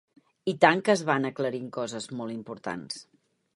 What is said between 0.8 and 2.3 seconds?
que es van aclarint coses